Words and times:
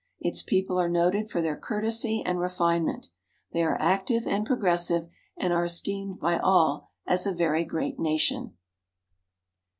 Its 0.19 0.41
people 0.41 0.79
are 0.79 0.89
noted 0.89 1.29
for 1.29 1.43
their 1.43 1.55
courtesy 1.55 2.23
and 2.25 2.39
refinement. 2.39 3.09
They 3.53 3.61
are 3.61 3.79
active 3.79 4.25
and 4.25 4.47
progressive, 4.47 5.07
and 5.37 5.53
are 5.53 5.63
esteemed 5.65 6.19
by 6.19 6.39
all 6.39 6.89
as 7.05 7.27
a 7.27 7.31
very 7.33 7.63
great 7.63 7.99
nation. 7.99 8.57